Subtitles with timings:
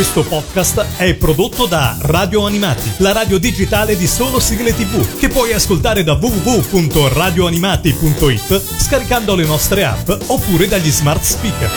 [0.00, 5.28] Questo podcast è prodotto da Radio Animati, la radio digitale di solo sigle tv, che
[5.28, 11.70] puoi ascoltare da www.radioanimati.it scaricando le nostre app oppure dagli smart speaker.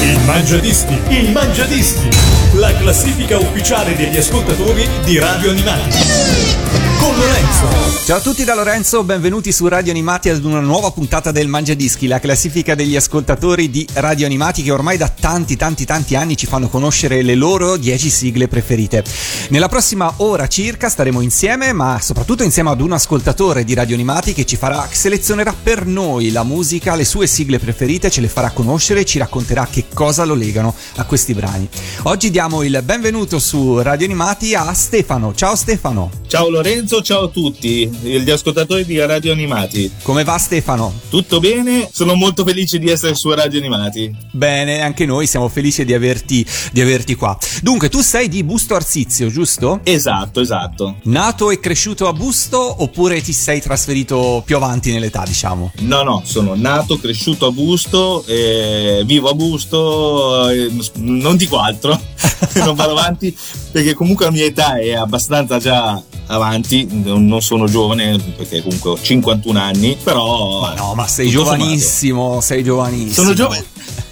[0.00, 2.08] Il Mangiadischi, il Mangiadischi,
[2.54, 7.84] la classifica ufficiale degli ascoltatori di Radio Animati con Lorenzo.
[8.04, 11.74] Ciao a tutti da Lorenzo, benvenuti su Radio Animati ad una nuova puntata del Mangia
[11.74, 16.36] Dischi, la classifica degli ascoltatori di Radio Animati che ormai da tanti tanti tanti anni
[16.36, 19.04] ci fanno conoscere le loro 10 sigle preferite.
[19.48, 24.34] Nella prossima ora circa staremo insieme, ma soprattutto insieme ad un ascoltatore di Radio Animati
[24.34, 28.50] che ci farà selezionerà per noi la musica, le sue sigle preferite, ce le farà
[28.50, 31.68] conoscere e ci racconterà che cosa lo legano a questi brani.
[32.02, 35.34] Oggi diamo il benvenuto su Radio Animati a Stefano.
[35.34, 36.10] Ciao Stefano.
[36.26, 39.90] Ciao Lorenzo Lorenzo, ciao a tutti, gli ascoltatori di Radio Animati.
[40.02, 40.92] Come va Stefano?
[41.08, 44.14] Tutto bene, sono molto felice di essere su Radio Animati.
[44.30, 47.36] Bene, anche noi siamo felici di averti, di averti qua.
[47.62, 49.80] Dunque, tu sei di Busto Arsizio, giusto?
[49.82, 50.96] Esatto, esatto.
[51.04, 55.72] Nato e cresciuto a Busto oppure ti sei trasferito più avanti nell'età, diciamo?
[55.80, 61.98] No, no, sono nato, cresciuto a Busto, eh, vivo a Busto, eh, non dico altro,
[62.56, 63.36] non vado avanti
[63.74, 69.00] perché comunque la mia età è abbastanza già avanti, non sono giovane perché comunque ho
[69.00, 70.60] 51 anni, però...
[70.60, 73.12] Ma no, ma sei giovanissimo, sei giovanissimo.
[73.12, 73.64] Sono giovane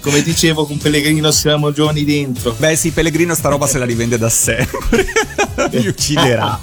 [0.03, 2.53] come dicevo con Pellegrino siamo giovani dentro.
[2.57, 4.67] Beh sì, Pellegrino sta roba se la rivende da sé.
[5.71, 6.59] Mi ucciderà.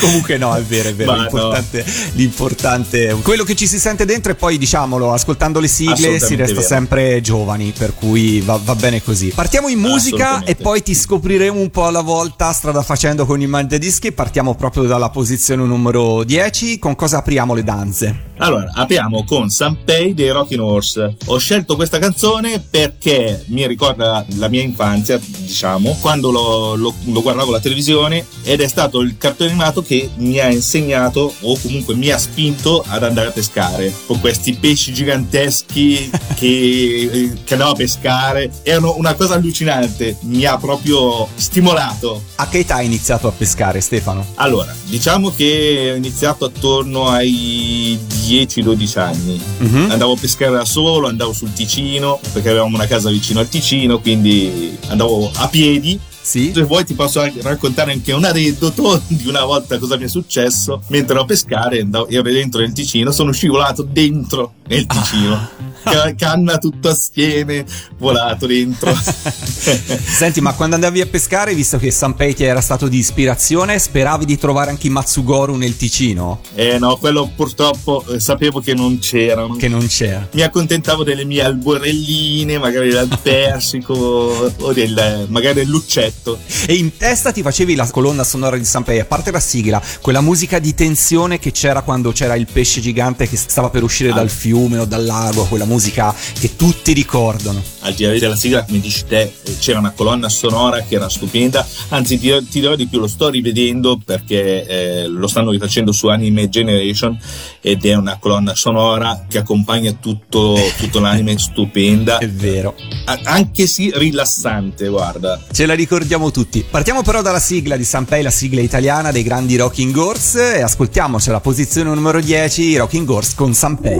[0.00, 1.14] Comunque no, è vero, è vero.
[1.14, 1.84] L'importante,
[2.14, 6.54] l'importante, quello che ci si sente dentro e poi diciamolo, ascoltando le sigle si resta
[6.54, 6.66] vero.
[6.66, 9.28] sempre giovani, per cui va, va, bene così.
[9.28, 13.46] Partiamo in musica e poi ti scopriremo un po' alla volta strada facendo con i
[13.46, 14.10] mangiadischi.
[14.10, 16.80] Partiamo proprio dalla posizione numero 10.
[16.80, 18.28] Con cosa apriamo le danze?
[18.38, 21.16] Allora, apriamo con Sanpei dei Rockin' Horse.
[21.26, 22.39] Ho scelto questa canzone
[22.70, 28.60] perché mi ricorda la mia infanzia, diciamo, quando lo, lo, lo guardavo alla televisione ed
[28.60, 33.02] è stato il cartone animato che mi ha insegnato o comunque mi ha spinto ad
[33.02, 38.50] andare a pescare con questi pesci giganteschi che, che andavo a pescare.
[38.62, 42.22] Erano una cosa allucinante, mi ha proprio stimolato.
[42.36, 44.24] A che età hai iniziato a pescare, Stefano?
[44.36, 49.40] Allora, diciamo che ho iniziato attorno ai 10-12 anni.
[49.58, 49.90] Uh-huh.
[49.90, 54.00] Andavo a pescare da solo, andavo sul Ticino, perché avevamo una casa vicino al Ticino,
[54.00, 56.52] quindi andavo a piedi sì.
[56.54, 60.82] Se vuoi ti posso raccontare anche un aneddoto di una volta cosa mi è successo.
[60.88, 65.34] Mentre ero a pescare, ero dentro nel Ticino, sono scivolato dentro nel Ticino.
[65.34, 66.14] Ah.
[66.16, 67.64] Canna tutto assieme,
[67.98, 68.94] volato dentro.
[68.94, 74.24] Senti, ma quando andavi a pescare, visto che Sanpei ti era stato di ispirazione, speravi
[74.24, 76.42] di trovare anche i Matsugoru nel Ticino?
[76.54, 79.56] Eh no, quello purtroppo eh, sapevo che non c'erano.
[79.56, 80.28] Che non c'era.
[80.32, 86.38] Mi accontentavo delle mie alborelline, magari del persico o del, magari dell'uccetto.
[86.66, 90.20] E in testa ti facevi la colonna sonora di Sanpei, a parte la sigla, quella
[90.20, 94.14] musica di tensione che c'era quando c'era il pesce gigante che stava per uscire ah.
[94.14, 97.62] dal fiume o dal lago, quella musica che tutti ricordano.
[97.80, 101.66] Al di là della sigla, come dici te, c'era una colonna sonora che era stupenda,
[101.88, 106.08] anzi ti, ti dirò di più, lo sto rivedendo perché eh, lo stanno rifacendo su
[106.08, 107.18] Anime Generation
[107.60, 112.18] ed è una colonna sonora che accompagna tutto, tutto l'anime stupenda.
[112.18, 112.74] È vero.
[113.06, 115.40] A- anche sì rilassante, guarda.
[115.50, 116.64] Ce la ricordiamo tutti.
[116.68, 121.30] Partiamo però dalla sigla di Sanpei, la sigla italiana dei grandi Rocking Horse e ascoltiamoci
[121.30, 123.98] la posizione numero 10, Rocking Horse con Sanpei.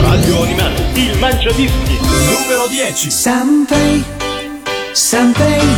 [0.00, 3.10] Radio Animato, il mangiadischi, numero 10.
[3.10, 4.04] Sanpei,
[4.92, 5.68] Sanpei,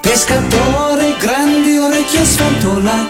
[0.00, 3.08] pescatore, grandi orecchie sfantola,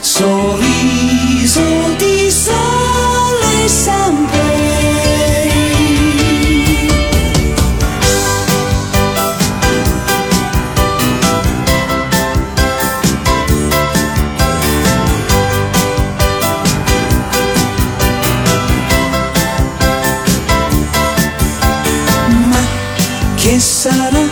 [0.00, 1.60] sorriso
[1.96, 4.51] di sole Sanpei.
[23.82, 24.24] Sarà?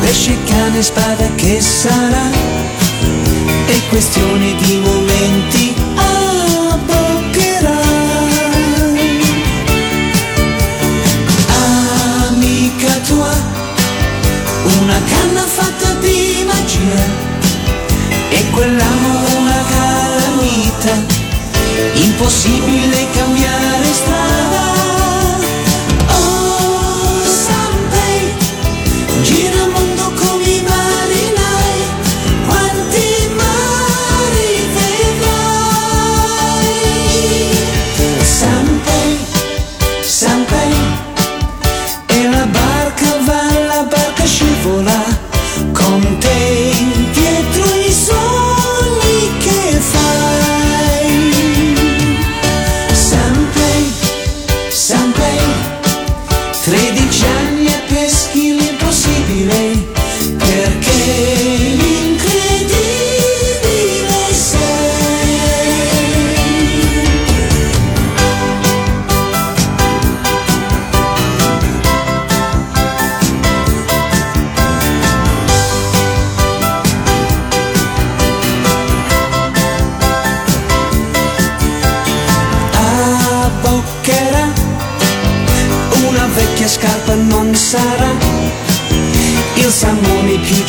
[0.00, 2.30] Pesce, cane, spada, che sarà?
[3.66, 7.80] È questione di momenti, abboccherà.
[12.28, 13.34] Amica tua,
[14.80, 17.02] una canna fatta di magia,
[18.30, 20.94] e quell'amore una calamita,
[21.92, 23.75] impossibile cambiare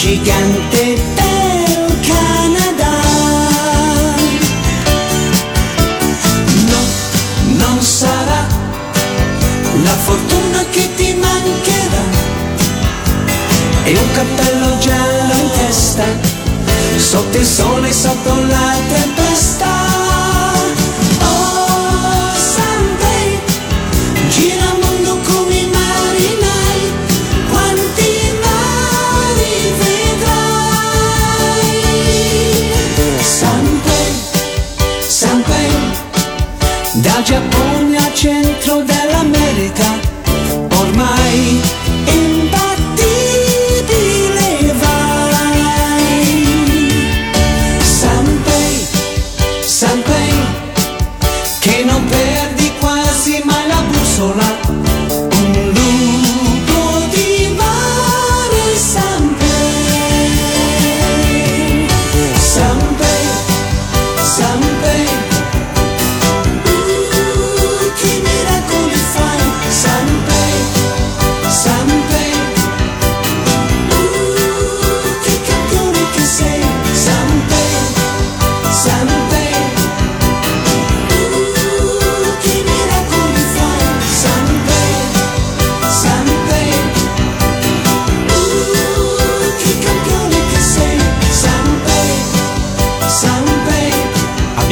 [0.07, 0.76] gigante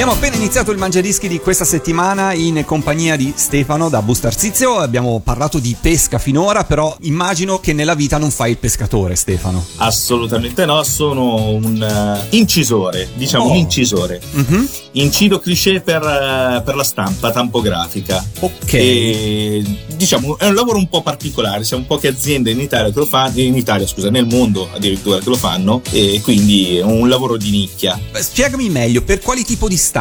[0.06, 4.78] Abbiamo appena iniziato il Mangiadischi di questa settimana in compagnia di Stefano da Bustarsizio.
[4.78, 9.66] Abbiamo parlato di pesca finora, però immagino che nella vita non fai il pescatore, Stefano.
[9.78, 13.50] Assolutamente no, sono un eh, incisore, diciamo Oh.
[13.50, 14.22] un incisore.
[14.30, 14.70] Mhm.
[14.92, 18.24] Incido cliché per, eh, per la stampa tampografica.
[18.42, 18.74] Ok.
[18.74, 19.64] E,
[19.96, 23.40] diciamo è un lavoro un po' particolare, siamo poche aziende in Italia che lo fanno,
[23.40, 27.50] in Italia scusa, nel mondo addirittura che lo fanno e quindi è un lavoro di
[27.50, 28.00] nicchia.
[28.12, 29.94] Beh, Spiegami meglio, per quali tipo di stampa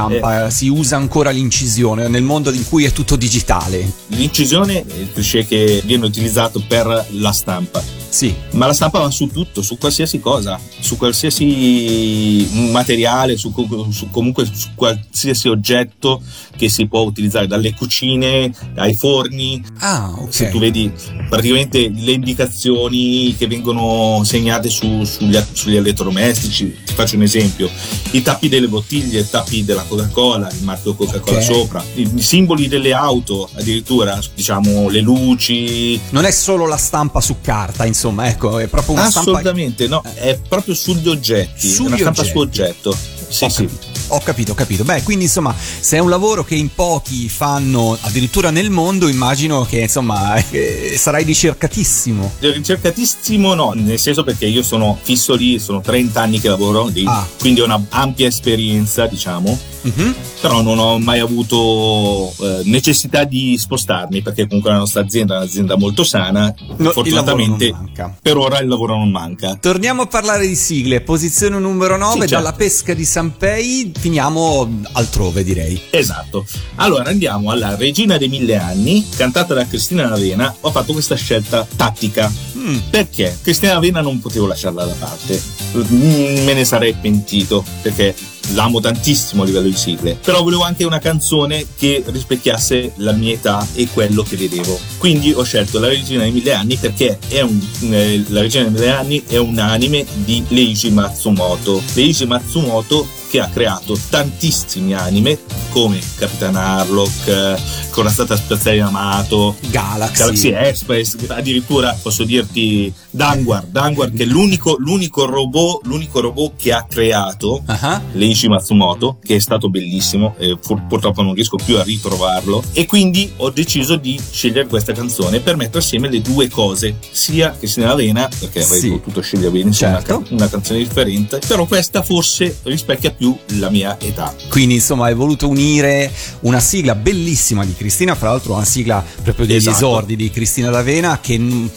[0.49, 3.91] si usa ancora l'incisione nel mondo in cui è tutto digitale?
[4.09, 7.83] L'incisione è il cliché che viene utilizzato per la stampa.
[8.15, 8.33] Sì.
[8.53, 13.53] Ma la stampa va su tutto, su qualsiasi cosa, su qualsiasi materiale, su,
[13.91, 16.23] su- comunque su qualsiasi oggetto
[16.57, 19.61] che si può utilizzare, dalle cucine ai forni.
[19.79, 20.33] Ah, ok.
[20.33, 20.93] Se tu vedi
[21.29, 27.69] praticamente le indicazioni che vengono segnate su- sugli, sugli elettrodomestici, ti faccio un esempio:
[28.13, 31.43] i tappi delle bottiglie, i tappi della Coca-Cola, il marchio Coca-Cola Ok.
[31.45, 37.21] sopra, i, i simboli delle auto, addirittura diciamo le luci, Non è solo la stampa
[37.21, 42.01] su carta, insomma, ecco, è proprio una stampa Assolutamente no, è proprio sugli oggetti, Sugli
[42.03, 42.31] una stampa oggetti.
[42.33, 42.97] su oggetto.
[43.29, 43.69] Sì, sì.
[44.09, 44.85] Ho capito, ho capito.
[44.85, 49.65] Beh, quindi insomma, se è un lavoro che in pochi fanno addirittura nel mondo, immagino
[49.65, 52.33] che insomma eh, sarai ricercatissimo.
[52.39, 57.05] Ricercatissimo no, nel senso perché io sono fisso lì, sono 30 anni che lavoro lì,
[57.07, 57.27] Ah.
[57.39, 60.15] quindi ho una ampia esperienza, diciamo, Mhm.
[60.41, 65.37] però non ho mai avuto eh, necessità di spostarmi perché comunque la nostra azienda è
[65.39, 67.75] un'azienda molto sana, No, fortunatamente
[68.23, 69.57] per ora il lavoro non manca.
[69.61, 71.01] Torniamo a parlare di sigle.
[71.03, 72.35] Posizione numero 9, Sì, certo.
[72.35, 75.81] dalla pesca di Sanpei finiamo altrove, direi.
[75.91, 76.45] Esatto.
[76.77, 80.55] Allora andiamo alla Regina dei Mille Anni, cantata da Cristina Lavena.
[80.61, 82.31] Ho fatto questa scelta tattica.
[82.57, 82.79] Mm.
[82.91, 83.37] Perché?
[83.43, 85.41] Cristina Lavena non potevo lasciarla da parte.
[85.77, 88.15] Mm, Me ne sarei pentito perché
[88.53, 90.19] l'amo tantissimo a livello di sigle.
[90.23, 94.79] Però volevo anche una canzone che rispecchiasse la mia età e quello che vedevo.
[94.99, 97.59] Quindi ho scelto La Regina dei Mille Anni perché è un,
[97.91, 101.83] eh, La Regina dei Mille Anni è un anime di Leiji Matsumoto.
[101.95, 105.37] Leiji Matsumoto che ha creato tantissimi anime
[105.71, 107.57] come Capitan Harlock, eh,
[107.91, 110.19] Corazzata Spaziale Amato, Galaxy.
[110.21, 116.73] Galaxy Express, addirittura posso dirti Danguard, Danguard che è l'unico, l'unico robot, l'unico robot che
[116.73, 121.77] ha creato Ah, Leiji Matsumoto, che è stato bellissimo, e pur- purtroppo non riesco più
[121.77, 122.63] a ritrovarlo.
[122.73, 127.57] E quindi ho deciso di scegliere questa canzone per mettere assieme le due cose, sia
[127.59, 128.91] che sia Avena, perché avrei Sì.
[128.91, 130.19] potuto scegliere benissimo Certo.
[130.19, 134.35] una, una canzone differente, però questa forse rispecchia più più la mia età.
[134.51, 139.47] Quindi insomma hai voluto unire una sigla bellissima di Cristina, fra l'altro una sigla proprio
[139.47, 139.77] degli Esatto.
[139.77, 141.71] esordi di Cristina D'Avena che non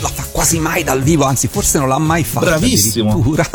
[0.00, 3.10] la fa quasi mai dal vivo, anzi forse non l'ha mai fatta Bravissimo.
[3.10, 3.48] addirittura.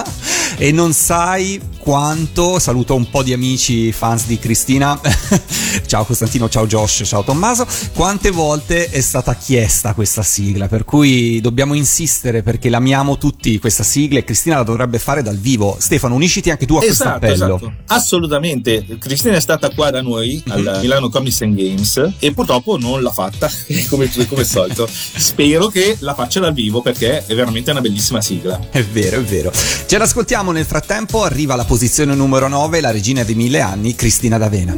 [0.57, 4.99] E non sai quanto, saluto un po' di amici fans di Cristina,
[5.87, 11.39] ciao Costantino, ciao Josh, ciao Tommaso, quante volte è stata chiesta questa sigla, per cui
[11.39, 15.77] dobbiamo insistere perché l'amiamo tutti questa sigla e Cristina la dovrebbe fare dal vivo.
[15.79, 17.55] Stefano, unisciti anche tu a questo Esatto, appello.
[17.55, 17.73] esatto.
[17.87, 18.85] Assolutamente.
[18.99, 20.51] Cristina è stata qua da noi Mhm.
[20.67, 23.49] al Milano Comics and Games e purtroppo non l'ha fatta,
[23.89, 24.87] come, come al solito.
[24.89, 28.59] Spero che la faccia dal vivo perché è veramente una bellissima sigla.
[28.71, 29.51] È vero, è vero.
[29.51, 34.37] Ce l'ascoltiamo nel frattempo, arriva alla posizione numero 9, la regina dei mille anni, Cristina
[34.37, 34.75] D'Avena.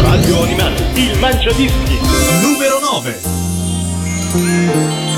[0.00, 1.98] Radio Animati, il Mangiadischi.
[2.42, 5.08] Numero 9.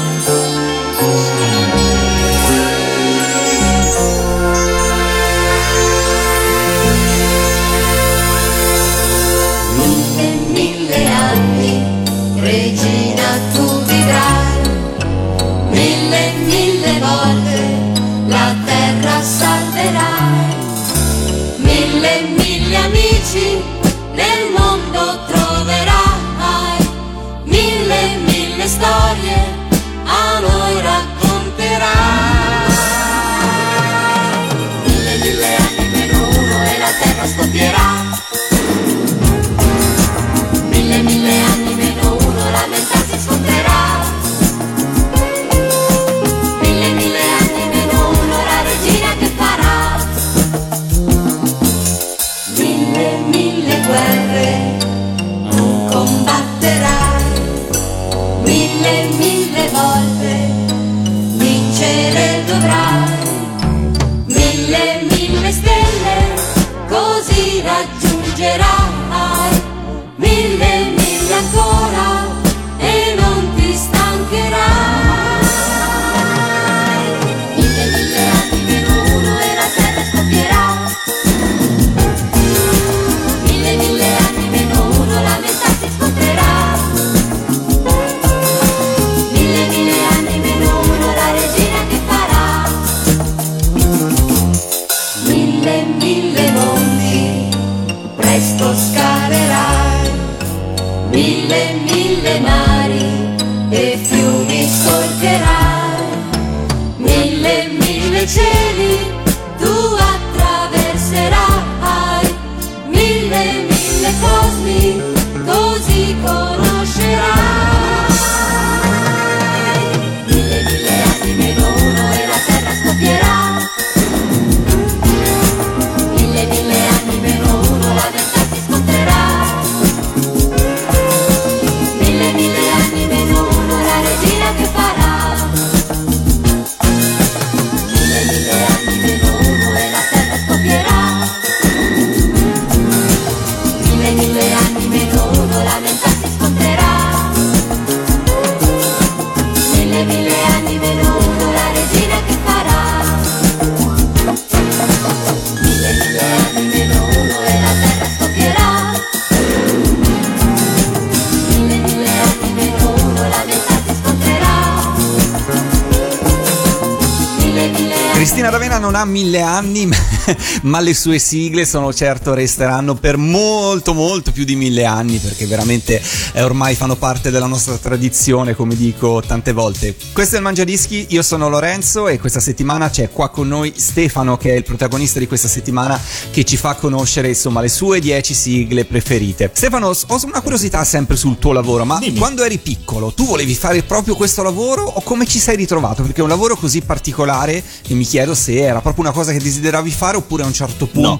[169.43, 170.02] Non ha mille anni,
[170.62, 175.47] ma le sue sigle sono certo resteranno per molto molto più di mille anni perché
[175.47, 176.02] veramente
[176.33, 179.97] eh, ormai fanno parte della nostra tradizione, come dico tante volte.
[180.12, 184.37] Questo è il Mangiadischi, io sono Lorenzo e questa settimana c'è qua con noi Stefano
[184.37, 186.00] che è il protagonista di questa settimana
[186.31, 189.50] che ci fa conoscere insomma le sue 10 sigle preferite.
[189.52, 192.19] Stefano, ho una curiosità sempre sul tuo lavoro, ma Dimmi.
[192.19, 196.02] quando eri piccolo tu volevi fare proprio questo lavoro o come ci sei ritrovato?
[196.02, 199.38] Perché è un lavoro così particolare che mi chiedo se era proprio una cosa che
[199.38, 201.19] desideravi fare oppure a un certo No.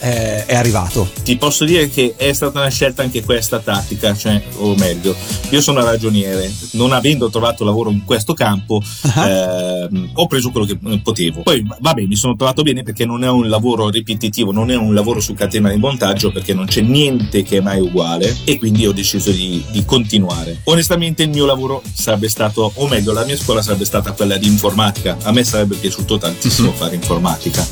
[0.00, 1.08] Eh, è arrivato.
[1.22, 5.14] Ti posso dire che è stata una scelta anche questa tattica, cioè, o meglio,
[5.50, 8.82] io sono ragioniere, non avendo trovato lavoro in questo campo,
[9.16, 11.42] ehm, ho preso quello che eh, potevo.
[11.42, 14.94] Poi, vabbè, mi sono trovato bene perché non è un lavoro ripetitivo, non è un
[14.94, 18.86] lavoro su catena di montaggio perché non c'è niente che è mai uguale e quindi
[18.86, 20.60] ho deciso di, di continuare.
[20.64, 24.46] Onestamente il mio lavoro sarebbe stato, o meglio, la mia scuola sarebbe stata quella di
[24.46, 25.16] informatica.
[25.22, 27.66] A me sarebbe piaciuto tantissimo fare informatica,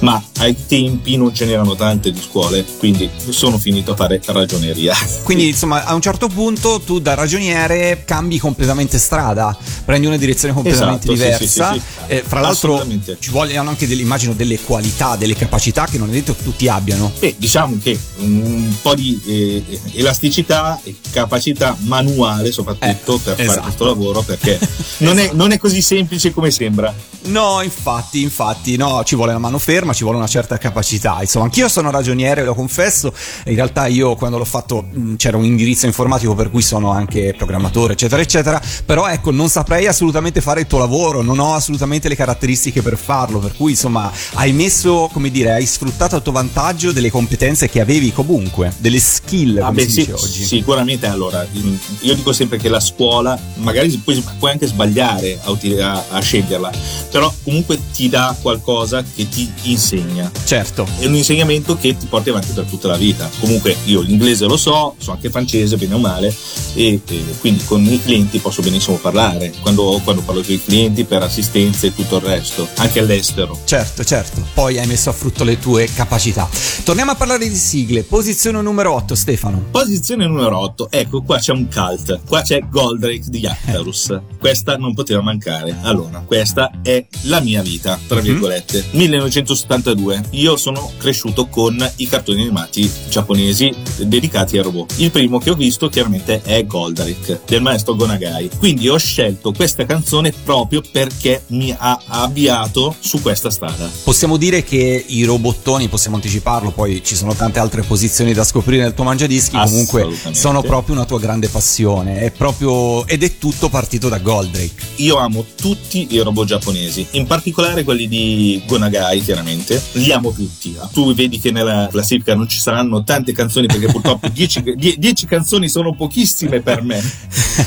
[0.00, 4.20] ma ai tempi non ce n'erano c'erano tante di scuole, quindi sono finito a fare
[4.24, 4.94] ragioneria.
[5.24, 10.52] Quindi, insomma, a un certo punto tu da ragioniere cambi completamente strada, prendi una direzione
[10.52, 11.72] completamente Esatto, diversa.
[11.72, 12.12] sì, sì, sì.
[12.12, 12.86] Eh, fra l'altro,
[13.18, 16.68] ci vogliono anche delle, immagino, delle qualità, delle capacità che non è detto che tutti
[16.68, 17.10] abbiano.
[17.18, 23.46] Beh, diciamo che un po' di eh, elasticità e capacità manuale soprattutto Eh, per esatto.
[23.46, 24.58] fare questo lavoro perché
[24.98, 26.94] non, è, non è così semplice come sembra.
[27.26, 31.16] No, infatti, infatti, no, ci vuole una mano ferma, ci vuole una certa capacità.
[31.20, 33.14] Insomma, anch'io sono ragioniere, lo confesso.
[33.46, 37.32] In realtà io quando l'ho fatto mh, c'era un indirizzo informatico per cui sono anche
[37.36, 38.60] programmatore, eccetera, eccetera.
[38.84, 42.96] Però ecco, non saprei assolutamente fare il tuo lavoro, non ho assolutamente le caratteristiche per
[42.98, 43.38] farlo.
[43.38, 47.80] Per cui, insomma, hai messo, come dire, hai sfruttato a tuo vantaggio delle competenze che
[47.80, 50.44] avevi comunque, delle skill, come Ah, beh, si sì, oggi.
[50.44, 55.50] Sicuramente allora, mm, io dico sempre che la scuola, magari puoi, puoi anche sbagliare a,
[55.52, 56.70] a- a sceglierla,
[57.12, 60.30] però comunque ti dà qualcosa che ti insegna.
[60.44, 60.86] Certo.
[60.98, 61.14] È un
[61.44, 63.30] insegnamento che ti porti avanti per tutta la vita.
[63.40, 66.34] Comunque io l'inglese lo so, so anche francese bene o male
[66.74, 69.52] e, e quindi con i clienti posso benissimo parlare.
[69.60, 73.58] Quando, quando parlo con i clienti per assistenza e tutto il resto, anche all'estero.
[73.64, 74.42] Certo, certo.
[74.54, 76.48] Poi hai messo a frutto le tue capacità.
[76.82, 78.02] Torniamo a parlare di sigle.
[78.02, 79.64] Posizione numero 8, Stefano.
[79.70, 84.18] Posizione numero 8, ecco qua c'è un cult, qua c'è Goldrake di Actarus.
[84.38, 85.76] Questa non poteva mancare.
[85.82, 88.22] Allora, questa è la mia vita, tra Mhm.
[88.24, 88.84] virgolette.
[88.92, 90.22] 1972.
[90.30, 94.94] Io sono cresciuto con i cartoni animati giapponesi dedicati ai robot.
[94.98, 98.50] Il primo che ho visto chiaramente è Goldrake del maestro Gonagai.
[98.58, 103.90] Quindi ho scelto questa canzone proprio perché mi ha avviato su questa strada.
[104.04, 108.82] Possiamo dire che i robottoni, possiamo anticiparlo, poi ci sono tante altre posizioni da scoprire
[108.82, 113.68] nel tuo mangiadischi, comunque sono proprio una tua grande passione, è proprio ed è tutto
[113.68, 114.72] partito da Goldrake.
[114.96, 119.82] Io amo tutti i robot giapponesi, in particolare quelli di Gonagai, chiaramente.
[119.92, 120.76] Li amo tutti.
[120.92, 125.94] Tu vedi che nella classifica non ci saranno tante canzoni perché purtroppo 10 canzoni sono
[125.94, 127.02] pochissime per me.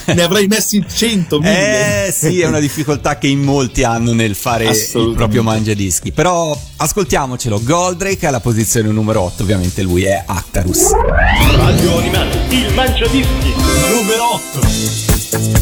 [0.06, 2.06] Ne avrei messi 100, 1000.
[2.08, 6.12] Eh sì, è una difficoltà che in molti hanno nel fare il proprio mangiadischi.
[6.12, 10.92] Però ascoltiamocelo, Goldrake alla posizione numero 8, ovviamente lui è Actarus.
[11.56, 13.54] Radio Animati, il mangiadischi
[13.92, 15.57] numero 8.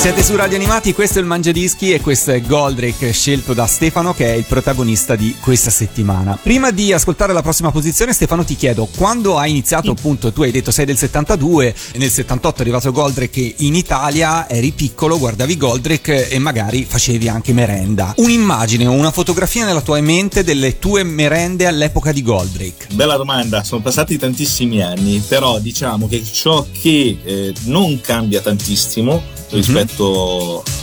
[0.00, 4.14] Siete su Radio Animati, questo è il Mangiadischi e questo è Goldrake scelto da Stefano
[4.14, 6.38] che è il protagonista di questa settimana.
[6.42, 10.52] Prima di ascoltare la prossima posizione Stefano ti chiedo, quando hai iniziato appunto, tu hai
[10.52, 15.58] detto sei del 72 e nel 78 è arrivato Goldrake in Italia, eri piccolo, guardavi
[15.58, 18.14] Goldrake e magari facevi anche merenda.
[18.16, 22.86] Un'immagine o una fotografia nella tua mente delle tue merende all'epoca di Goldrake?
[22.94, 29.36] Bella domanda, sono passati tantissimi anni, però diciamo che ciò che eh, non cambia tantissimo
[29.50, 29.89] rispetto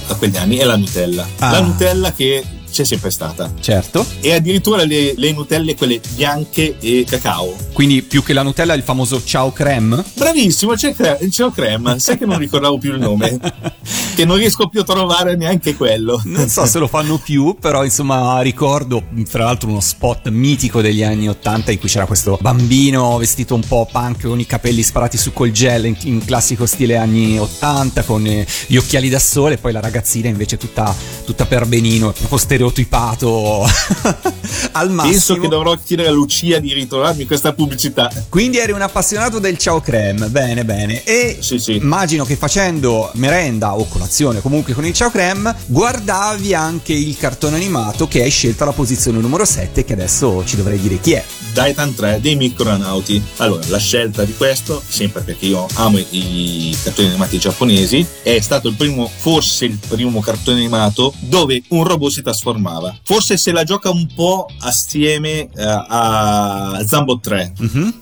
[0.08, 1.28] a quegli anni è la Nutella.
[1.40, 1.52] Ah.
[1.52, 3.52] La Nutella che c'è sempre stata.
[3.60, 4.06] Certo.
[4.22, 7.56] E addirittura le, le Nutelle, quelle bianche e cacao.
[7.74, 10.04] Quindi più che la Nutella il famoso ciao creme?
[10.16, 12.00] Bravissimo, c'è, cre- c'è crema.
[12.00, 13.40] Sai che non ricordavo più il nome?
[14.16, 16.22] che non riesco più a trovare neanche quello.
[16.26, 21.04] Non so se lo fanno più, però insomma ricordo fra l'altro uno spot mitico degli
[21.04, 25.18] anni 80 in cui c'era questo bambino vestito un po' punk con i capelli sparati
[25.18, 29.56] su col gel in, in classico stile anni 80 con eh, gli occhiali da sole
[29.56, 33.64] e poi la ragazzina invece tutta, tutta per benino, proprio stereotipato
[34.74, 35.12] al massimo.
[35.12, 38.12] Penso che dovrò chiedere a Lucia di ritrovarmi questa pubblicità.
[38.30, 41.04] Quindi eri un appassionato del ciao creme, bene bene.
[41.04, 41.76] E Sì, sì.
[41.76, 47.56] immagino che facendo merenda o colazione comunque con il ciao creme, guardavi anche il cartone
[47.56, 51.24] animato che hai scelto alla posizione numero 7 che adesso ci dovrei dire chi è.
[51.54, 53.22] Daitan 3 dei micronauti.
[53.38, 58.68] Allora, la scelta di questo, sempre perché io amo i cartoni animati giapponesi, è stato
[58.68, 62.98] il primo, forse il primo cartone animato dove un robot si trasformava.
[63.04, 67.54] Forse se la gioca un po' assieme eh, a Zambo 3.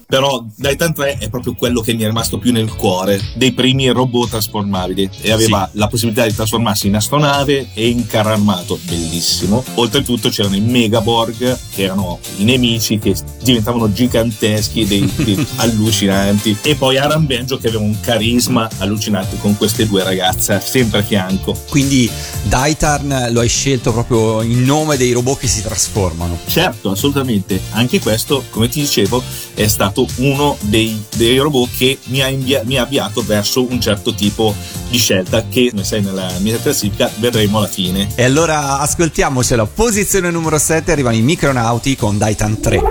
[0.08, 3.90] Però Daitan 3 è proprio quello che mi è rimasto più nel cuore dei primi
[3.90, 9.64] robot trasformabili e aveva la possibilità di trasformarsi in astronave e in carro armato, bellissimo.
[9.76, 16.76] Oltretutto c'erano i Megaborg che erano i nemici che diventavano giganteschi, dei, dei allucinanti e
[16.76, 21.58] poi Aran Benjo che aveva un carisma allucinante con queste due ragazze sempre a fianco.
[21.70, 22.10] Quindi
[22.44, 26.38] Daitarn lo hai scelto proprio in nome dei robot che si trasformano.
[26.48, 27.62] Certo, assolutamente.
[27.72, 29.22] Anche questo, come ti dicevo,
[29.54, 33.80] è stato uno dei, dei robot che mi ha, invia- mi ha avviato verso un
[33.80, 34.56] certo tipo
[34.90, 38.10] di scelta che, come sai, nella mia classifica vedremo alla fine.
[38.16, 39.66] E allora ascoltiamocela.
[39.66, 42.82] Posizione numero 7 arrivano i micronauti con Daitan 3.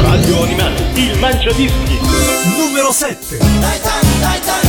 [0.00, 1.98] Radio Animati, il Mangiadischi.
[2.56, 3.38] Numero 7.
[3.40, 4.67] Uno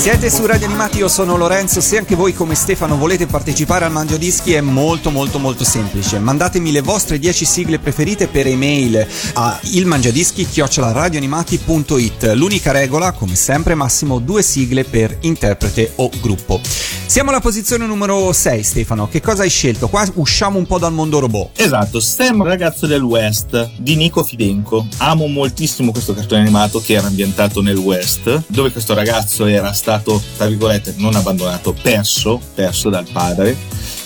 [0.00, 1.82] Siete su Radio Animati, io sono Lorenzo.
[1.82, 6.18] Se anche voi, come Stefano, volete partecipare al Mangio Dischi, è molto, molto, molto semplice.
[6.18, 12.32] Mandatemi le vostre 10 sigle preferite per email a ilmangiadischi-radioanimati.it.
[12.34, 16.62] L'unica regola, come sempre, massimo due sigle per interprete o gruppo.
[17.10, 19.08] Siamo alla posizione numero 6, Stefano.
[19.08, 19.88] Che cosa hai scelto?
[19.88, 21.60] Qua usciamo un po' dal mondo robot.
[21.60, 24.86] Esatto, Sam ragazzo del West di Nico Fidenco.
[24.98, 29.89] Amo moltissimo questo cartone animato che era ambientato nel West, dove questo ragazzo era stato,
[29.98, 33.56] tra virgolette, non abbandonato, perso, perso dal padre.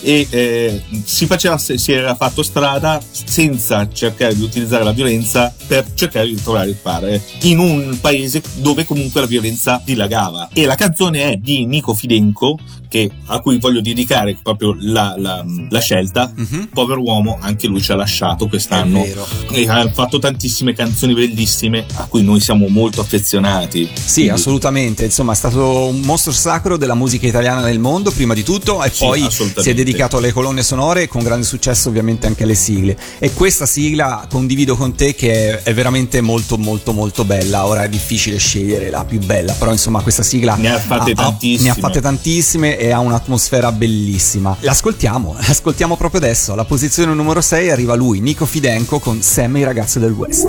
[0.01, 5.87] E eh, si, faceva, si era fatto strada senza cercare di utilizzare la violenza per
[5.95, 10.51] cercare di trovare il padre in un paese dove comunque la violenza dilagava.
[10.53, 12.59] E la canzone è di Nico Fidenco
[12.95, 16.33] che, a cui voglio dedicare proprio la, la, la scelta.
[16.35, 16.69] Mhm.
[16.73, 19.05] povero uomo anche lui ci ha lasciato quest'anno.
[19.51, 23.89] E ha fatto tantissime canzoni bellissime a cui noi siamo molto affezionati.
[23.93, 25.05] Sì, Quindi- assolutamente.
[25.05, 28.91] Insomma, è stato un mostro sacro della musica italiana nel mondo, prima di tutto, e
[28.91, 32.97] Sì, poi si è dedicato alle colonne sonore con grande successo, ovviamente, anche alle sigle.
[33.19, 37.67] E questa sigla condivido con te che è, veramente molto, molto, molto bella.
[37.67, 41.63] Ora è difficile scegliere la più bella, però insomma, questa sigla Ne ha fatte tantissime.
[41.63, 44.57] ne ha fatte tantissime e ha un'atmosfera bellissima.
[44.61, 46.53] L'ascoltiamo, l'ascoltiamo proprio adesso.
[46.53, 50.47] Alla posizione numero 6 arriva lui, Nico Fidenco, con Sam e i ragazzi del West.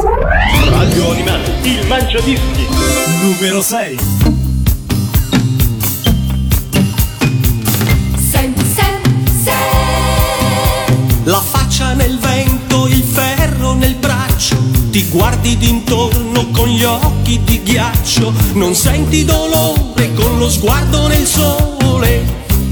[0.70, 2.68] Radio Animati, il Mangiadischi.
[3.22, 4.35] Numero 6.
[12.08, 14.56] Nel vento, il ferro nel braccio,
[14.92, 21.26] ti guardi d'intorno con gli occhi di ghiaccio, non senti dolore con lo sguardo nel
[21.26, 22.24] sole.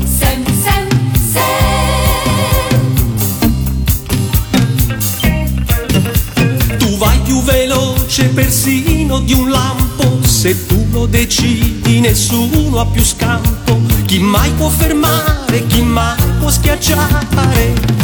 [0.06, 0.88] Sam, Sam,
[1.32, 1.52] Sam.
[6.78, 13.04] Tu vai più veloce persino di un lampo, se tu lo decidi nessuno ha più
[13.04, 13.82] scampo.
[14.06, 18.03] Chi mai può fermare, chi mai può schiacciare?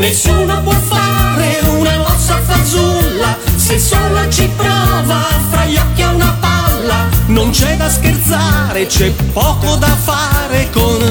[0.00, 6.38] Nessuno può fare una mossa fazulla se solo ci prova fra gli occhi a una
[6.40, 7.06] palla.
[7.26, 11.10] Non c'è da scherzare, c'è poco da fare con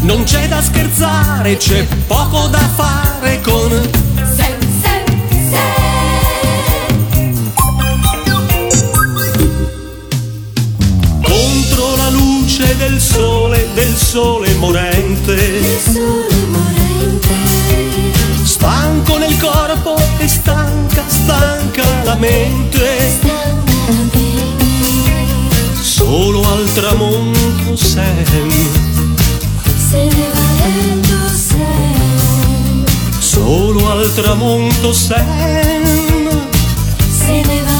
[0.00, 3.95] Non c'è da scherzare, c'è poco da fare con
[13.16, 15.36] sole, del sole morente.
[15.82, 17.34] Sole morente.
[18.44, 23.34] Stanco nel corpo e stanca, stanca la mente.
[25.80, 28.50] Solo al tramonto Sam,
[29.90, 32.84] Se ne va lento Sam.
[33.18, 35.24] solo al tramonto Sam.
[37.08, 37.75] Se ne va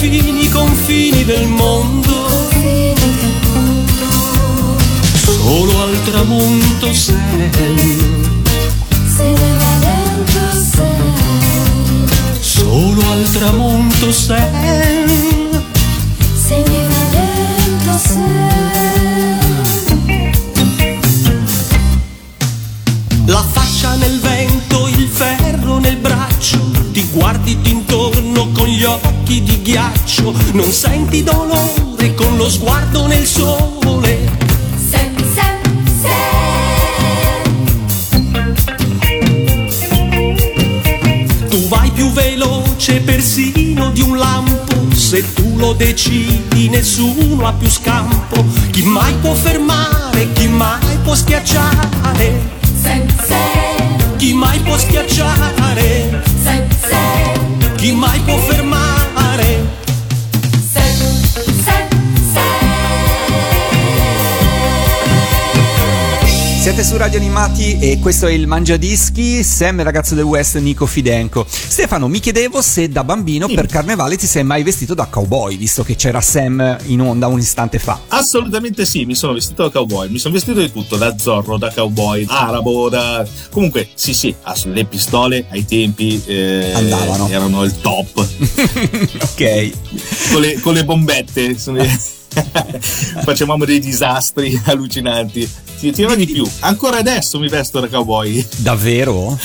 [0.00, 2.28] confini, confini del mondo.
[5.12, 7.50] Solo al tramonto Sam,
[9.14, 10.40] Se ne va lento
[10.72, 12.08] Sam.
[12.40, 15.06] solo al tramonto Sam.
[16.46, 18.48] Se ne va lento Sam.
[23.26, 24.88] La faccia nel vento,
[27.12, 34.30] guardi d'intorno con gli occhi di ghiaccio, non senti dolore con lo sguardo nel sole.
[34.90, 35.58] Sam, Sam,
[36.02, 36.28] Sam.
[41.48, 47.68] Tu vai più veloce persino di un lampo, se tu lo decidi nessuno ha più
[47.68, 48.44] scampo.
[48.70, 52.58] Chi mai può fermare, chi mai può schiacciare?
[54.16, 56.29] Chi mai può schiacciare?
[57.76, 58.99] Chi mai può fermare?
[66.60, 71.46] Siete su Radio Animati e questo è il Mangiadischi, Sam ragazzo del West, Nico Fidenco.
[71.48, 75.82] Stefano, mi chiedevo se da bambino per carnevale ti sei mai vestito da cowboy, visto
[75.82, 77.98] che c'era Sam in onda un istante fa.
[78.08, 81.72] Assolutamente sì, mi sono vestito da cowboy, mi sono vestito di tutto, da zorro, da
[81.72, 83.26] cowboy, arabo, da...
[83.50, 87.26] Comunque, sì sì, ass- le pistole ai tempi eh, Andavano.
[87.30, 88.18] erano il top,
[89.32, 89.70] ok.
[90.32, 91.58] con, le, con le bombette.
[91.58, 91.82] sono-
[93.24, 95.48] Facevamo dei disastri allucinanti.
[95.80, 98.46] Ti dirò di più, ancora adesso mi vesto da cowboy.
[98.58, 99.38] Davvero?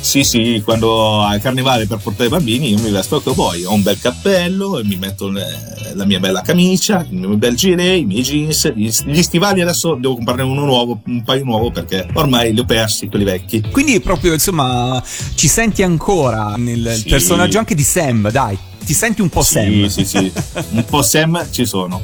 [0.00, 3.72] Sì, sì, quando al carnevale per portare i bambini io mi vesto da cowboy, ho
[3.74, 8.04] un bel cappello, e mi metto la mia bella camicia, il mio bel gilet, i
[8.04, 12.52] miei jeans, gli, gli stivali adesso devo comprarne uno nuovo, un paio nuovo perché ormai
[12.54, 13.60] li ho persi, quelli vecchi.
[13.70, 15.00] Quindi proprio, insomma,
[15.34, 17.08] ci senti ancora nel Sì.
[17.10, 18.58] personaggio anche di Sam, dai.
[18.84, 19.86] Ti senti un po' Sì, Sam?
[19.86, 20.32] sì, sì,
[20.70, 22.00] un po' Sam ci sono.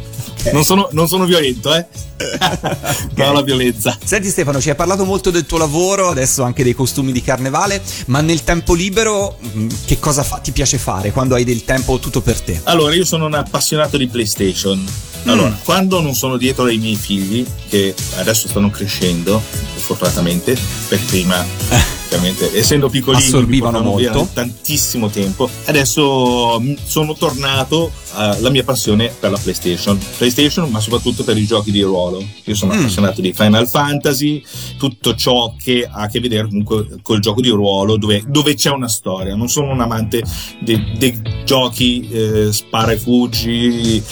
[0.53, 1.87] Non sono, non sono violento, eh?
[3.17, 3.97] No, la violenza.
[4.03, 7.81] Senti Stefano, ci hai parlato molto del tuo lavoro, adesso anche dei costumi di carnevale,
[8.07, 11.99] ma nel tempo libero mh, che cosa fa- ti piace fare quando hai del tempo
[11.99, 12.61] tutto per te?
[12.65, 14.85] Allora, io sono un appassionato di PlayStation.
[15.25, 19.43] Allora, quando non sono dietro ai miei figli, che adesso stanno crescendo,
[19.77, 20.57] fortunatamente,
[20.89, 21.45] perché prima,
[22.09, 24.29] chiaramente, essendo piccolini, Assorbivano molto.
[24.33, 25.49] tantissimo tempo.
[25.67, 29.99] Adesso mh, sono tornato alla mia passione per la PlayStation.
[30.17, 32.25] PlayStation, ma soprattutto per i giochi di ruolo.
[32.45, 32.79] Io sono Mm.
[32.81, 34.43] appassionato di Final Fantasy,
[34.79, 38.71] tutto ciò che ha a che vedere comunque col gioco di ruolo, dove, dove c'è
[38.71, 39.35] una storia.
[39.37, 40.23] Non sono un amante
[40.61, 44.03] dei, dei giochi eh, spara e fuggi,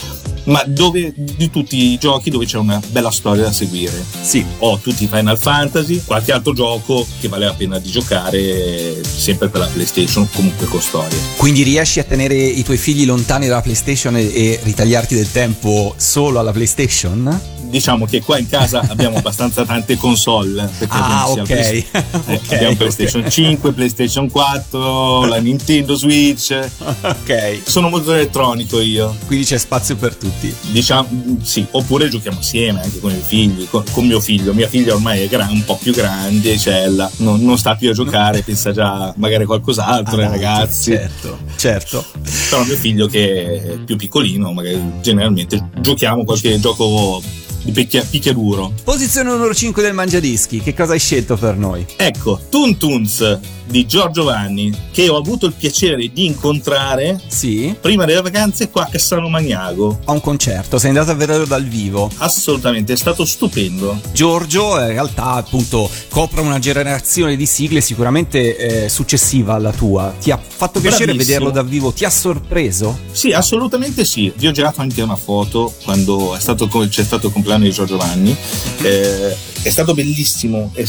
[0.47, 4.03] ma dove, di tutti i giochi dove c'è una bella storia da seguire.
[4.21, 4.45] Sì.
[4.59, 9.49] Ho tutti i Final Fantasy, qualche altro gioco che vale la pena di giocare sempre
[9.49, 11.17] per la PlayStation, comunque con storia.
[11.37, 15.93] Quindi riesci a tenere i tuoi figli lontani dalla PlayStation e, e ritagliarti del tempo
[15.97, 17.55] solo alla PlayStation?
[17.69, 20.69] Diciamo che qua in casa abbiamo abbastanza tante console.
[20.77, 21.49] Perché Ah, abbiamo ok.
[21.49, 21.85] il Play-
[22.49, 22.75] eh, abbiamo.
[22.75, 26.57] PlayStation 5, PlayStation 4, la Nintendo Switch.
[27.01, 27.61] ok.
[27.65, 29.15] Sono molto elettronico io.
[29.25, 30.53] Quindi c'è spazio per tutti.
[30.71, 31.07] Diciamo
[31.43, 34.53] sì, oppure giochiamo assieme anche con i figli, con, con mio figlio.
[34.53, 37.93] Mia figlia ormai è gra- un po' più grande, cella, non, non sta più a
[37.93, 40.91] giocare, pensa già magari a qualcos'altro, Ah, ragazzi.
[40.91, 42.05] Certo, certo.
[42.49, 47.21] Però mio figlio che è più piccolino, magari generalmente giochiamo qualche gioco
[47.63, 48.73] di picchia- picchiaduro.
[48.83, 51.85] Posizione numero 5 del Mangiadischi, che cosa hai scelto per noi?
[51.95, 58.05] Ecco, Toon Toons di Giorgio Vanni, che ho avuto il piacere di incontrare Sì, prima
[58.05, 59.99] delle vacanze qua a Cassano Magnago.
[60.05, 62.09] a un concerto, sei andato a vederlo dal vivo.
[62.17, 63.99] Assolutamente, è stato stupendo.
[64.11, 70.13] Giorgio eh, in realtà appunto copre una generazione di sigle sicuramente eh, successiva alla tua.
[70.19, 71.33] Ti ha fatto piacere Bravissimo.
[71.39, 71.91] vederlo dal vivo?
[71.91, 72.97] Ti ha sorpreso?
[73.11, 74.31] Sì, assolutamente sì.
[74.35, 77.97] Vi ho girato anche una foto quando è stato, c'è stato il compleanno di Giorgio
[77.97, 78.35] Vanni.
[78.81, 80.71] Eh, è stato bellissimo.
[80.73, 80.85] È-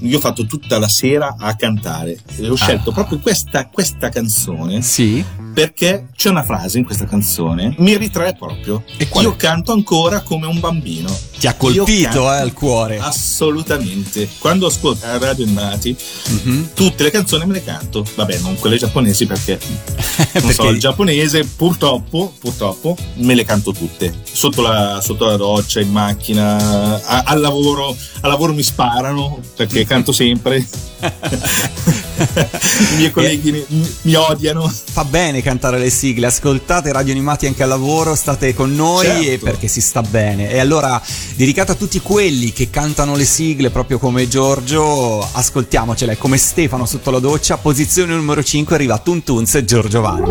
[0.00, 2.18] io ho fatto tutta la sera a cantare.
[2.36, 2.94] E ho scelto Ah.
[2.94, 5.24] proprio questa, questa canzone Sì.
[5.56, 8.84] Perché c'è una frase in questa canzone, mi ritrae proprio.
[8.98, 9.08] E?
[9.22, 11.08] Io canto ancora come un bambino.
[11.38, 12.98] Ti ha colpito eh, al cuore.
[12.98, 14.28] Assolutamente.
[14.38, 15.96] Quando ascolto a Radio Animati,
[16.44, 16.68] Mhm.
[16.74, 18.04] tutte le canzoni me le canto.
[18.16, 23.72] Vabbè, non quelle giapponesi perché non Perché- so il giapponese, purtroppo, purtroppo, me le canto
[23.72, 24.12] tutte.
[24.30, 29.86] Sotto la, sotto la doccia, in macchina, a- al lavoro, al lavoro mi sparano perché
[29.86, 30.66] canto sempre.
[32.26, 33.64] I miei colleghi mi,
[34.02, 34.68] mi odiano.
[34.68, 39.30] Fa bene cantare le sigle, ascoltate Radio Animati anche al lavoro, state con noi Certo.
[39.30, 40.50] e perché si sta bene.
[40.50, 41.00] E allora,
[41.34, 47.10] dedicato a tutti quelli che cantano le sigle proprio come Giorgio, ascoltiamocele come Stefano sotto
[47.10, 47.56] la doccia.
[47.56, 50.30] Posizione numero 5 arriva Tuntunz e Giorgio Vanni.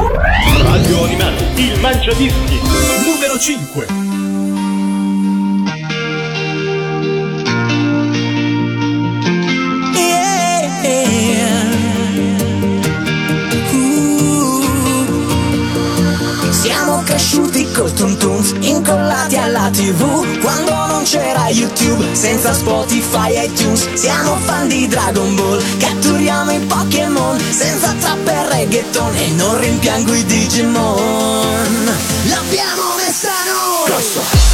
[0.61, 2.59] Radio Animati, il Mangiadischi.
[3.05, 4.04] Numero 5.
[17.75, 24.37] Col Toon Toons, incollati alla tv Quando non c'era YouTube, senza Spotify e iTunes Siamo
[24.37, 30.25] fan di Dragon Ball, catturiamo i Pokémon Senza trap e reggaeton e non rimpiango i
[30.25, 31.85] Digimon.
[32.27, 34.44] L'abbiamo messa noi!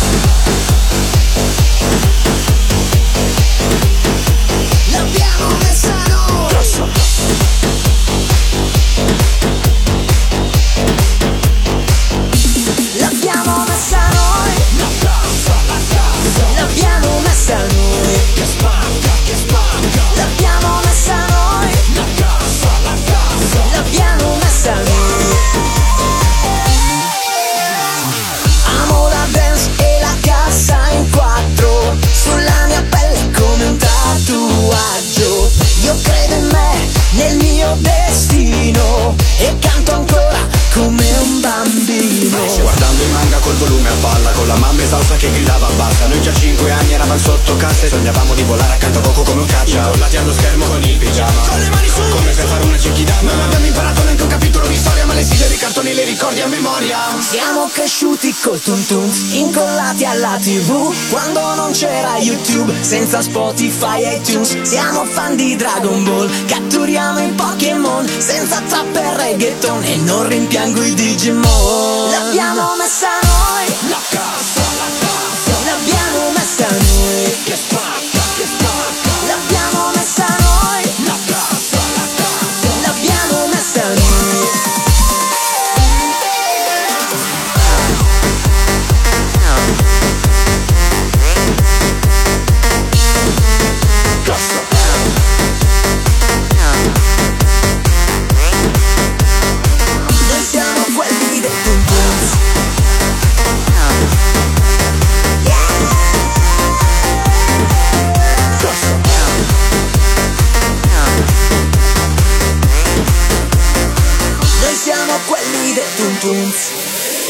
[63.21, 64.61] Spotify e iTunes.
[64.61, 68.07] Siamo fan di Dragon Ball, catturiamo i Pokémon.
[68.07, 69.83] Senza trap e reggaeton.
[69.83, 71.80] E non rimpiango i Digimon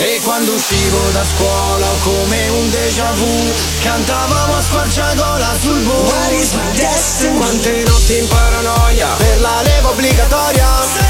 [0.03, 5.79] E quando uscivo da scuola come un déjà vu Cantavamo a squarciagola sul
[6.73, 7.37] destiny?
[7.37, 10.67] Quante notti in paranoia Per la leva obbligatoria.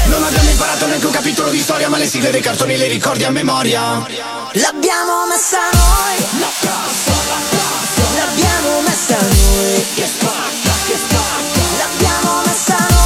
[0.08, 3.24] Non abbiamo imparato neanche un capitolo di storia Ma le sigle dei cartoni le ricordi
[3.24, 3.80] a memoria.
[3.80, 6.26] L'abbiamo messa noi.
[6.38, 9.86] La casa, la casa L'abbiamo messa noi.
[9.94, 11.60] Che spacca, che spacca.
[11.78, 13.01] L'abbiamo messa noi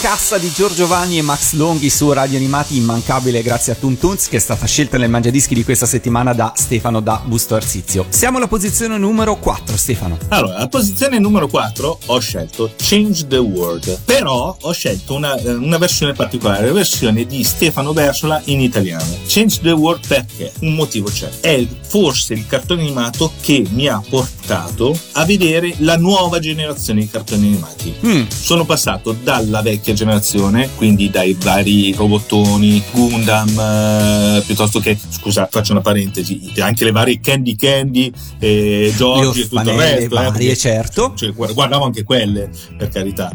[0.00, 4.36] cassa di Giorgio Vanni e Max Longhi su Radio Animati, immancabile grazie a Tuntunz, che
[4.36, 8.06] è stata scelta nel Mangiadischi di questa settimana da Stefano da Busto Arsizio.
[8.08, 10.16] Siamo alla posizione numero 4, Stefano.
[10.28, 15.54] Allora, alla posizione numero 4 ho scelto Change the World, però ho scelto una, eh,
[15.54, 19.16] una versione particolare, la versione di Stefano Versola in italiano.
[19.26, 20.52] Change the World perché?
[20.60, 21.28] Un motivo c'è.
[21.40, 27.08] È forse il cartone animato che mi ha portato a vedere la nuova generazione di
[27.08, 27.94] cartoni animati.
[28.06, 28.26] Mm.
[28.28, 35.72] Sono passato dalla vecchia generazione, quindi dai vari robottoni, Gundam, eh, piuttosto che, scusa, faccio
[35.72, 40.04] una parentesi, anche le varie Candy Candy, eh, Giorgi e tutto il resto.
[40.04, 41.12] eh, varie, perché- certo.
[41.16, 43.34] cioè, guard- guardavo anche quelle, per carità.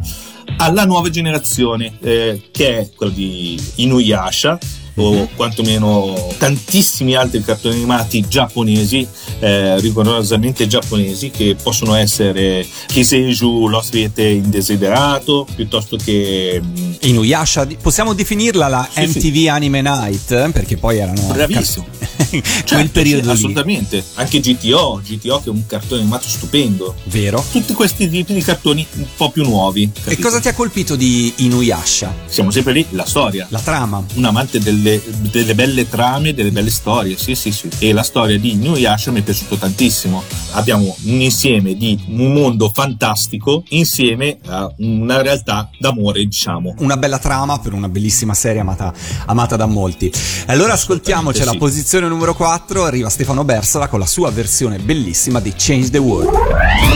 [0.58, 4.58] Alla nuova generazione, eh, che è quella di Inuyasha.
[4.96, 9.08] O quantomeno tantissimi altri cartoni animati giapponesi,
[9.40, 16.62] eh, rigorosamente giapponesi, che possono essere Kiseiju, l'ospite indesiderato, piuttosto che...
[16.64, 19.18] mm, Inuyasha, possiamo definirla la Sì, sì.
[19.32, 21.22] MTV Anime Night, eh, perché poi erano...
[21.34, 21.86] Bravissimo.
[21.96, 23.32] Quel Certo, periodo sì, lì.
[23.32, 24.04] assolutamente.
[24.16, 26.96] Anche GTO, GTO che è un cartone animato stupendo.
[27.06, 27.44] Vero?
[27.52, 29.84] Tutti questi tipi di cartoni un po' più nuovi.
[29.84, 30.22] E capito?
[30.22, 32.14] cosa ti ha colpito di Inuyasha?
[32.26, 33.46] Siamo sempre lì, la storia.
[33.50, 34.04] La trama.
[34.16, 37.70] un amante delle, delle belle trame, delle belle storie, sì sì sì.
[37.80, 40.24] E la storia di Inuyasha mi è piaciuto tantissimo.
[40.52, 46.76] Abbiamo un insieme di un mondo fantastico insieme a una realtà d'amore, diciamo.
[46.80, 48.94] Una bella trama per una bellissima serie amata,
[49.26, 50.12] amata da molti.
[50.48, 51.58] Allora ascoltiamoci la sì.
[51.58, 56.32] posizione numero 4, arriva Stefano Bersola con la sua versione bellissima di Change the World.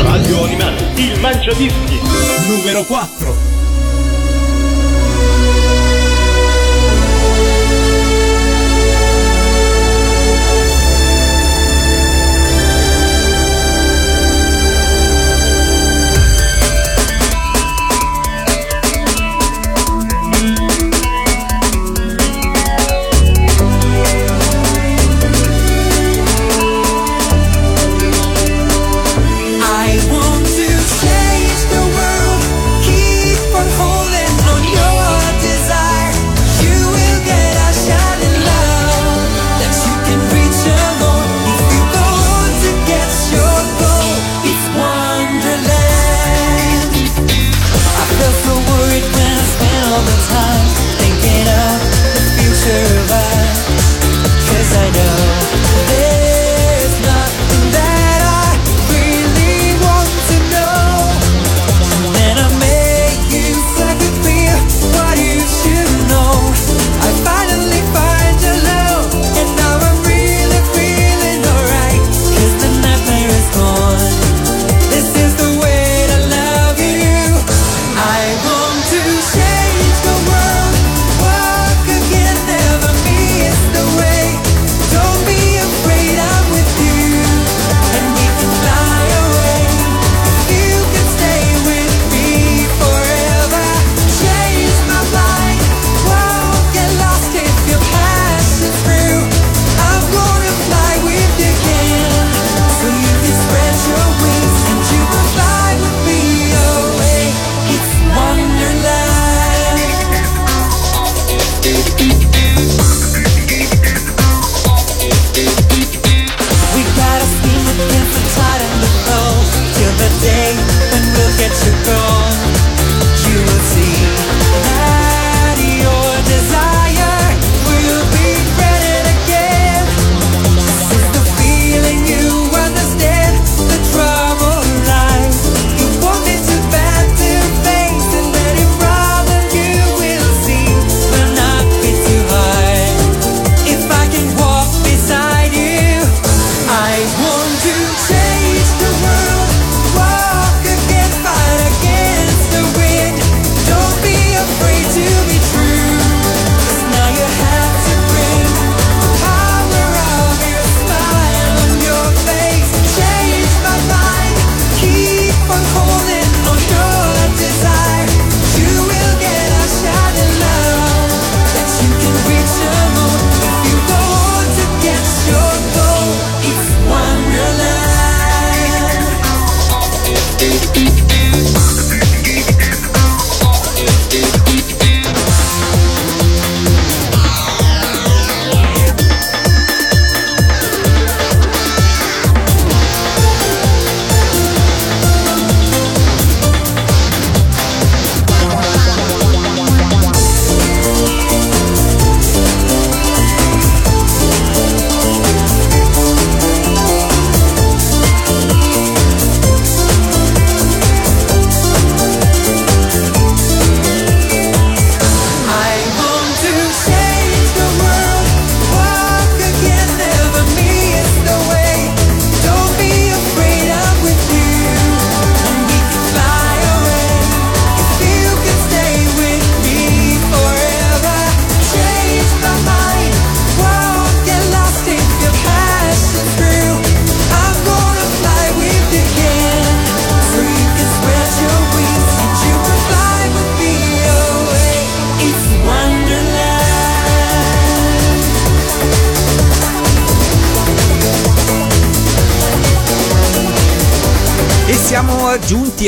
[0.03, 1.99] Radio Animati, il Mangiadischi.
[2.47, 3.56] Numero 4.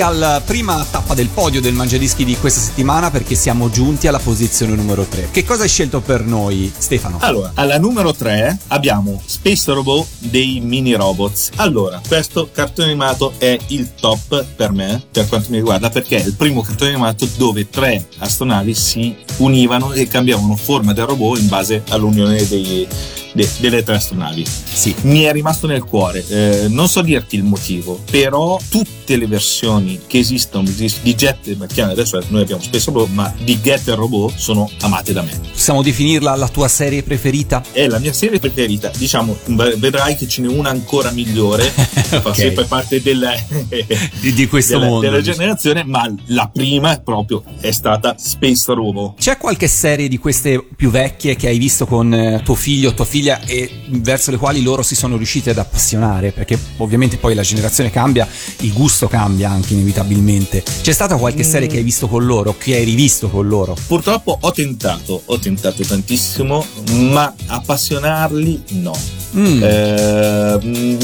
[0.01, 4.75] Alla prima tappa del podio del Mangiadischi di questa settimana perché siamo giunti alla posizione
[4.75, 5.29] numero 3.
[5.31, 7.17] Che cosa hai scelto per noi, Stefano?
[7.21, 11.51] Allora, alla numero 3 abbiamo Space Robot dei mini robots.
[11.55, 16.25] Allora, questo cartone animato è il top per me, per quanto mi riguarda, perché è
[16.25, 21.47] il primo cartone animato dove tre astronavi si univano e cambiavano forma del robot in
[21.47, 22.87] base all'unione dei-
[23.33, 24.45] de- delle tre astronavi.
[24.45, 24.93] Sì.
[25.01, 29.99] Mi è rimasto nel cuore, eh, non so dirti il motivo, però tutte le versioni
[30.07, 34.35] che esistono di, Jet, perché adesso noi abbiamo Space Robot, ma di Get e Robot
[34.35, 35.39] sono amate da me.
[35.51, 37.63] Possiamo definirla la tua serie preferita?
[37.71, 42.35] È la mia serie preferita, diciamo, vedrai che ce n'è una ancora migliore, fa Ok.
[42.35, 43.27] sempre parte del,
[44.19, 45.01] Di, di questo della, mondo.
[45.09, 49.17] della generazione, ma la prima proprio è stata Space Robot.
[49.19, 52.93] C'è qualche serie di queste più vecchie che hai visto con eh, tuo figlio o
[52.93, 56.31] tua figlia e verso le quali loro si sono riusciti ad appassionare?
[56.31, 58.27] Perché ovviamente poi la generazione cambia,
[58.61, 60.63] il gusto cambia anche inevitabilmente.
[60.81, 63.75] C'è stata qualche serie che hai visto con loro, che hai rivisto con loro?
[63.87, 68.93] Purtroppo ho tentato, ho tentato tantissimo, ma appassionarli no.
[69.35, 69.63] Mm.
[69.63, 70.59] Eh,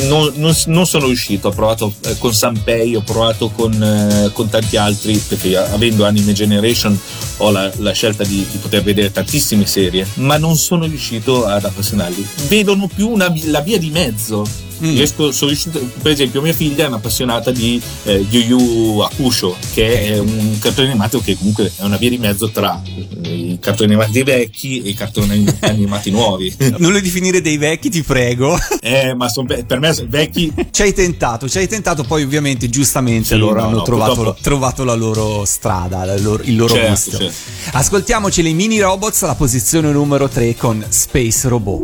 [0.08, 4.50] non, non- non sono riuscito, ho provato eh, con Sanpei, ho provato con, eh, con
[4.50, 6.98] tanti altri, perché avendo Anime Generation
[7.38, 11.66] ho la, la scelta di, di poter vedere tantissime serie, ma non sono riuscito ad
[11.66, 12.26] appassionarli.
[12.48, 14.46] Vedono più una la via di mezzo.
[14.84, 14.96] Mm.
[14.96, 20.06] Riesco- sono riuscito- per esempio, mia figlia è un'appassionata di eh, Yu Yu Hakusho, che
[20.14, 22.82] è un cartone animato che comunque è una via di mezzo tra
[23.24, 26.54] eh, i cartoni animati vecchi e i cartoni animati nuovi.
[26.78, 28.58] Non lo definire dei vecchi, ti prego.
[28.86, 32.70] Eh, ma son per me son vecchi ci hai tentato, ci hai tentato, poi ovviamente
[32.70, 36.56] giustamente Sì, loro no, hanno no, trovato, purtroppo- trovato la loro strada, la loro- il
[36.56, 37.18] loro Certo, gusto.
[37.18, 37.34] certo.
[37.72, 41.82] Ascoltiamoci le mini robots alla posizione numero 3 con Space Robot.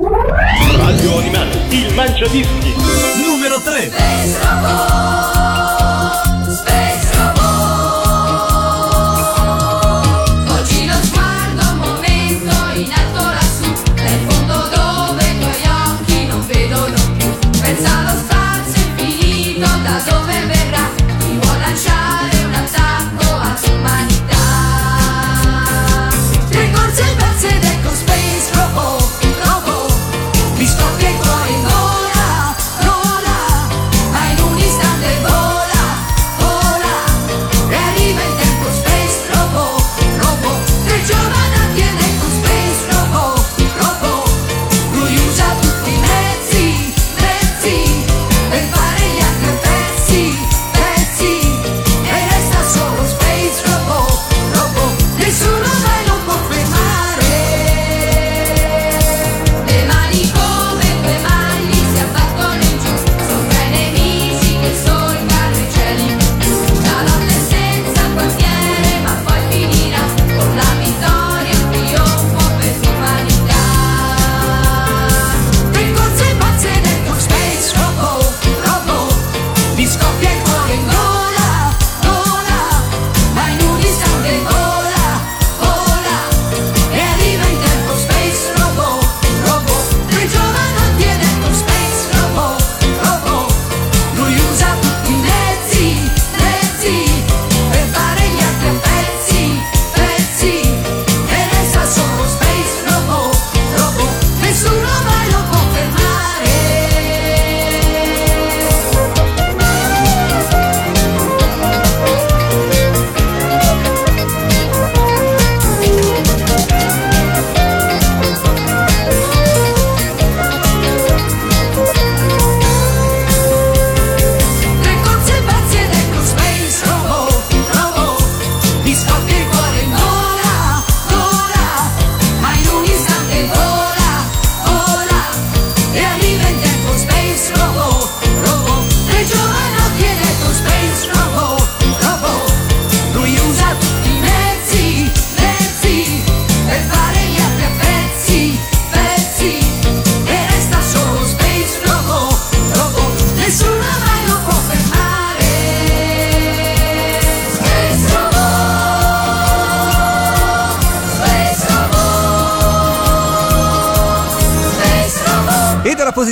[0.75, 2.73] Radio Animati, il mangiadischi.
[3.17, 3.91] Numero 3.
[3.91, 5.20] Space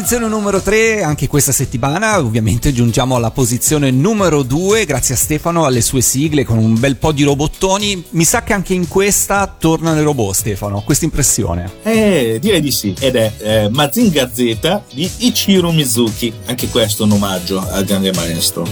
[0.10, 5.66] posizione numero 3, anche questa settimana, ovviamente giungiamo alla posizione numero 2, grazie a Stefano,
[5.66, 8.05] alle sue sigle con un bel po' di robottoni.
[8.12, 11.72] Mi sa che anche in questa tornano i robot, Stefano, questa impressione.
[11.84, 12.95] Eh, direi di sì.
[12.99, 16.34] Ed è eh, Mazinga Z di Ichiro Mizuki.
[16.47, 18.68] Anche questo un omaggio al grande maestro.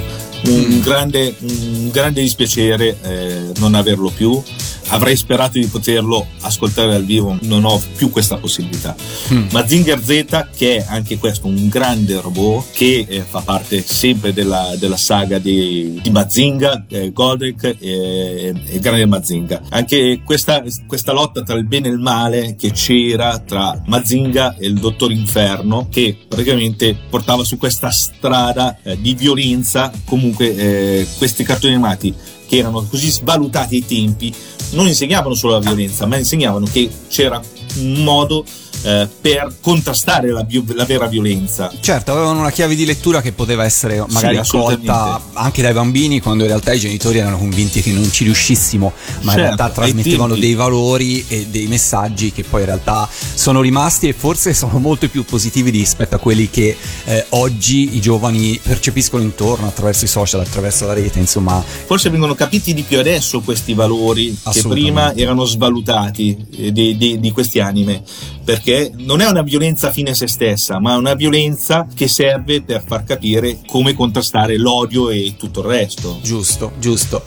[0.45, 4.41] Un, grande, un grande dispiacere eh, non averlo più.
[4.89, 8.95] Avrei sperato di poterlo ascoltare dal vivo, non ho più questa possibilità.
[9.33, 9.47] Mm.
[9.51, 14.75] Mazinger Z, che è anche questo un grande robot, che eh, fa parte sempre della,
[14.77, 19.61] della saga di, di Mazinga, eh, Godek e, e Grande Mazinga.
[19.69, 24.67] Anche questa, questa lotta tra il bene e il male che c'era tra Mazinga e
[24.67, 29.91] il Dottor Inferno, che praticamente portava su questa strada eh, di violenza.
[30.05, 32.13] Comunque, eh, questi cartoni animati
[32.47, 34.33] che erano così svalutati ai tempi.
[34.71, 37.41] Non insegnavano solo la violenza, ma insegnavano che c'era
[37.79, 38.43] un modo
[38.83, 41.71] eh, per contrastare la, bio- la vera violenza.
[41.79, 44.87] Certo, avevano una chiave di lettura che poteva essere magari assolutamente.
[44.87, 48.91] colta anche dai bambini quando in realtà i genitori erano convinti che non ci riuscissimo,
[49.21, 53.07] ma in Certo, realtà ai trasmettevano dei valori e dei messaggi che poi in realtà
[53.33, 56.75] sono rimasti e forse sono molto più positivi rispetto a quelli che
[57.05, 61.63] eh, oggi i giovani percepiscono intorno attraverso i social, attraverso la rete, insomma.
[61.85, 67.19] Forse vengono capiti di più adesso questi valori che prima erano svalutati eh, di, di-
[67.19, 68.01] di questi anime,
[68.43, 68.66] perché
[68.97, 72.83] non è una violenza fine a se stessa, ma è una violenza che serve per
[72.85, 76.19] far capire come contrastare l'odio e tutto il resto.
[76.21, 77.23] Giusto, giusto.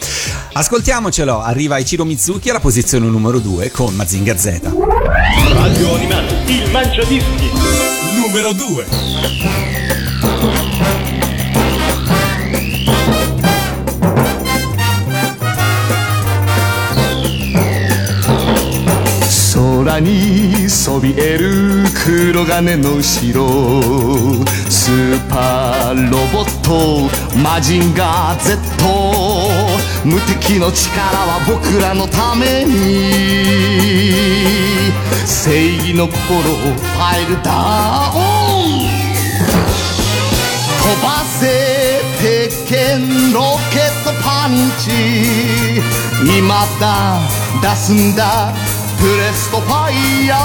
[0.53, 4.61] Ascoltiamocelo, arriva Ichiro Mizuki alla posizione numero 2 con Mazinga Z.
[5.53, 7.51] Radio Animati, il Mangiadischi.
[8.15, 9.80] Numero 2.
[20.01, 23.47] にそびえる黒金の城
[24.69, 28.57] スーパーロボットマジンガー Z
[30.05, 33.51] 無敵の力は僕らのために。
[35.27, 38.91] 正義の心をファイルダウン。
[40.81, 44.91] 飛ばせ鉄拳ロケットパンチ。
[46.39, 47.21] 今だ
[47.63, 48.55] 出すんだ。
[49.01, 50.39] プレストファイヤー。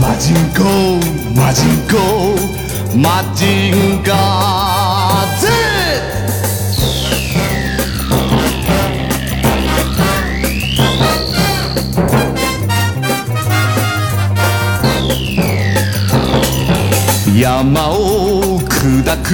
[0.00, 0.64] マジンコ
[1.40, 1.94] マジンコ
[2.98, 5.38] マジンガー。
[5.38, 5.46] Z
[17.40, 19.30] 山を砕く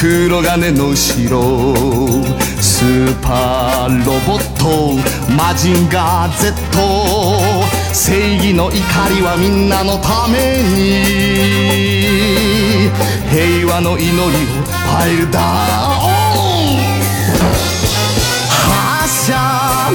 [0.00, 1.40] 黒金の城
[2.80, 4.96] スーパーロボット
[5.34, 6.50] マジンガー Z
[7.92, 11.20] 正義の怒りはみんなのために
[13.28, 15.44] 平和の祈りをファイルダウン
[18.48, 19.36] 発射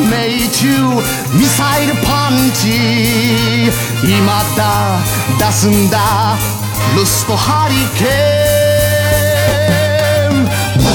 [0.08, 0.68] 命中
[1.40, 2.70] ミサイルパンチ。
[4.04, 5.00] 今だ
[5.40, 6.38] 出すんだ。
[6.96, 8.45] ルストハリケーン。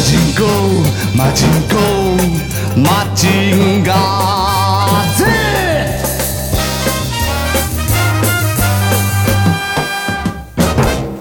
[0.02, 0.42] ジンコ
[1.16, 4.49] マジンコマジンガー。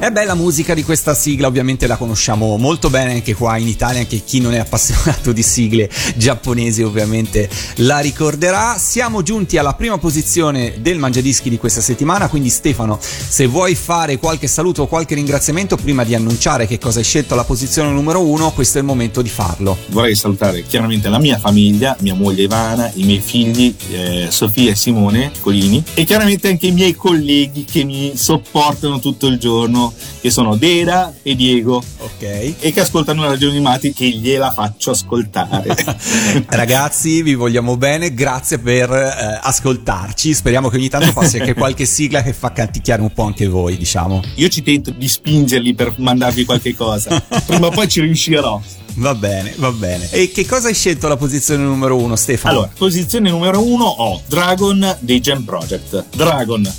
[0.10, 4.00] È bella musica di questa sigla, ovviamente la conosciamo molto bene anche qua in Italia,
[4.00, 8.76] anche chi non è appassionato di sigle giapponesi ovviamente la ricorderà.
[8.80, 14.18] Siamo giunti alla prima posizione del Mangiadischi di questa settimana, quindi Stefano, se vuoi fare
[14.18, 18.26] qualche saluto o qualche ringraziamento prima di annunciare che cosa hai scelto alla posizione numero
[18.26, 19.78] uno, questo è il momento di farlo.
[19.90, 24.76] Vorrei salutare chiaramente la mia famiglia, mia moglie Ivana, i miei figli eh, Sofia e
[24.76, 30.30] Simone Colini e chiaramente anche i miei colleghi che mi sopportano tutto il giorno, che
[30.30, 32.22] sono Dera e Diego Ok.
[32.60, 35.76] e che ascoltano la radio animati che gliela faccio ascoltare.
[36.48, 40.34] Ragazzi, vi vogliamo bene, grazie per eh, ascoltarci.
[40.34, 43.78] Speriamo che ogni tanto passi anche qualche sigla che fa canticchiare un po' anche voi,
[43.78, 44.22] diciamo.
[44.36, 48.62] Io ci tento di spingerli per mandarvi qualche cosa, prima o poi ci riuscirò.
[48.96, 50.10] Va bene, va bene.
[50.12, 52.54] E che cosa hai scelto alla posizione numero uno, Stefano?
[52.58, 56.06] Allora, posizione numero uno ho Dragon dei Jam Project.
[56.16, 56.70] Dragon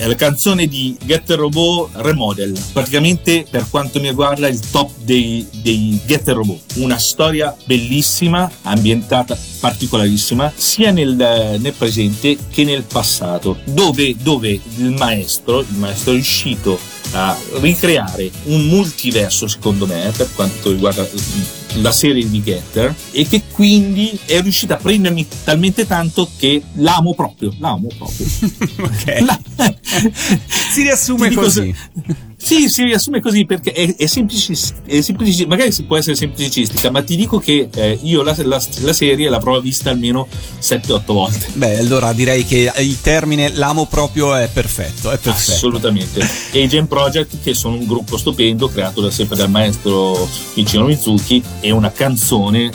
[0.00, 2.58] è la canzone di Get the Robot Remodel.
[2.72, 6.76] Praticamente, per quanto mi riguarda, il top dei, dei Get Robot.
[6.76, 14.92] Una storia bellissima, ambientata particolarissima, sia nel, nel presente che nel passato, dove, dove il
[14.92, 16.78] maestro, il maestro è riuscito
[17.12, 21.06] a ricreare un multiverso, secondo me, per quanto riguarda
[21.74, 27.14] la serie di Getter e che quindi è riuscita a prendermi talmente tanto che l'amo
[27.14, 28.26] proprio, l'amo proprio.
[28.80, 29.20] ok.
[29.20, 29.40] La-
[30.72, 31.74] si riassume così.
[31.74, 36.16] se- Sì, si riassume così perché è, è, semplicis- è semplici- magari si può essere
[36.16, 40.26] semplicistica, ma ti dico che eh, io la, la- la serie l'avrò vista almeno
[40.60, 41.46] 7-8 volte.
[41.52, 45.52] Beh, allora direi che il termine l'amo proprio è perfetto, è perfetto.
[45.52, 46.26] Assolutamente.
[46.52, 50.86] E i Gen Project, che sono un gruppo stupendo, creato da sempre dal maestro Michino
[50.86, 52.70] Mizuki, e una canzone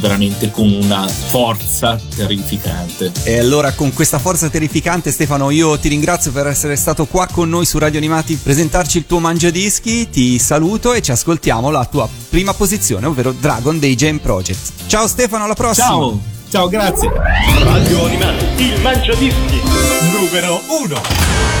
[0.00, 3.12] veramente con una forza terrificante.
[3.22, 7.48] E allora con questa forza terrificante Stefano io ti ringrazio per essere stato qua con
[7.48, 12.08] noi su Radio Animati, presentarci il tuo mangiadischi, ti saluto e ci ascoltiamo la tua
[12.28, 14.72] prima posizione, ovvero Dragon dei Jam Project.
[14.86, 15.86] Ciao Stefano, alla prossima!
[15.86, 16.20] Ciao,
[16.50, 17.10] ciao, grazie!
[17.62, 19.60] Radio Animati, il mangiadischi
[20.12, 21.59] numero 1.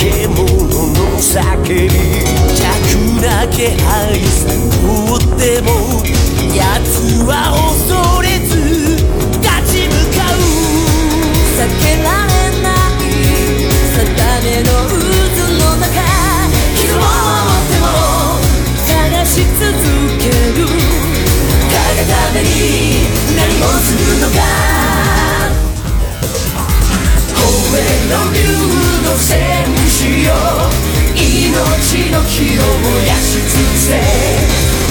[0.00, 1.92] 上だけ物の叫び
[2.56, 2.64] 弱
[3.20, 4.48] な気配さ
[4.82, 5.68] をっても
[6.54, 8.50] 奴は恐れず
[9.36, 10.40] 立ち向かう。
[11.52, 12.32] 避けられ
[12.62, 13.04] ない
[13.92, 14.00] 定
[14.40, 14.96] めの渦
[15.52, 15.84] の中
[16.76, 17.84] 傷を持っても
[18.86, 18.88] 探
[19.26, 19.68] し続
[20.18, 20.64] ける
[21.70, 22.48] 誰がために
[23.36, 24.40] 何をするのか。
[29.20, 29.49] 声
[30.00, 30.36] しよう
[31.14, 34.00] 命の火を燃やし尽くせ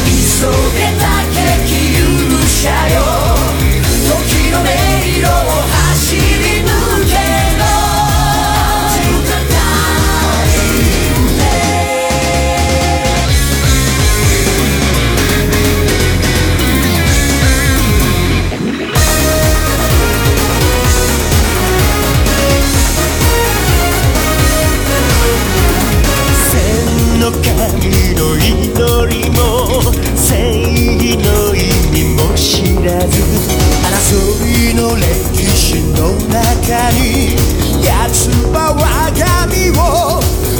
[0.05, 0.45] 急
[0.77, 3.01] げた敵勇者よ
[4.05, 4.69] 時の迷
[5.19, 5.33] 路を
[5.65, 6.21] 走り
[6.61, 6.78] 抜
[31.09, 31.57] 正義の意
[31.89, 33.17] 味も知らず
[33.81, 33.89] 争
[34.45, 35.01] いの歴
[35.49, 36.37] 史の中
[36.91, 37.33] に
[37.83, 38.79] 奴は我
[39.17, 39.81] が身を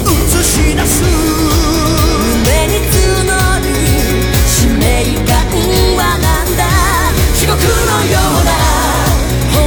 [0.10, 0.12] 映
[0.44, 1.04] し出す。
[1.06, 3.30] 胸に募
[3.62, 3.66] る
[4.48, 4.82] 使命
[5.28, 5.38] 感
[5.96, 6.66] はなんだ？
[7.36, 7.70] 地獄の
[8.10, 8.50] ような
[9.54, 9.62] 炎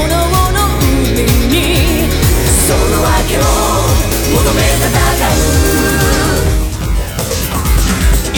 [0.51, 1.55] の海に
[2.67, 3.41] その訳を
[4.35, 4.91] 求め戦
[5.29, 5.71] う。
[8.35, 8.37] イ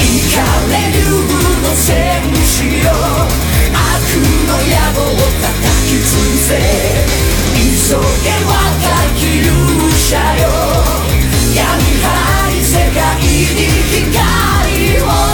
[2.55, 2.71] しよ。
[2.71, 2.95] う
[3.75, 4.15] 悪
[4.47, 6.55] の野望を叩き潰せ。
[7.55, 8.55] 急げ若
[9.17, 10.47] き勇者よ。
[11.57, 12.07] 闇深
[12.51, 13.27] い世界に
[13.91, 15.34] 光を。